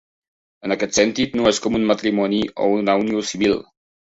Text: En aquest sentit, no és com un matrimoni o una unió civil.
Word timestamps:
En 0.69 0.73
aquest 0.75 0.97
sentit, 0.99 1.35
no 1.41 1.45
és 1.51 1.59
com 1.67 1.77
un 1.81 1.85
matrimoni 1.93 2.41
o 2.65 2.71
una 2.79 2.97
unió 3.05 3.23
civil. 3.35 3.57